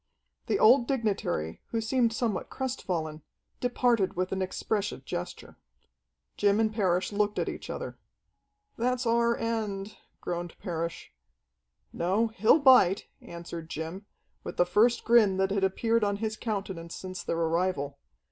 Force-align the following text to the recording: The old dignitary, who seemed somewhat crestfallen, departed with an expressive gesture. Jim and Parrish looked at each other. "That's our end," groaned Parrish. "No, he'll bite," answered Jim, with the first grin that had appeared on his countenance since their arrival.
The 0.47 0.57
old 0.57 0.87
dignitary, 0.87 1.61
who 1.67 1.79
seemed 1.79 2.11
somewhat 2.11 2.49
crestfallen, 2.49 3.21
departed 3.59 4.15
with 4.15 4.31
an 4.31 4.41
expressive 4.41 5.05
gesture. 5.05 5.57
Jim 6.37 6.59
and 6.59 6.73
Parrish 6.73 7.11
looked 7.11 7.37
at 7.37 7.47
each 7.47 7.69
other. 7.69 7.99
"That's 8.79 9.05
our 9.05 9.37
end," 9.37 9.97
groaned 10.19 10.57
Parrish. 10.57 11.13
"No, 11.93 12.29
he'll 12.29 12.57
bite," 12.57 13.09
answered 13.21 13.69
Jim, 13.69 14.07
with 14.43 14.57
the 14.57 14.65
first 14.65 15.03
grin 15.03 15.37
that 15.37 15.51
had 15.51 15.63
appeared 15.63 16.03
on 16.03 16.15
his 16.17 16.35
countenance 16.35 16.95
since 16.95 17.21
their 17.21 17.37
arrival. 17.37 17.99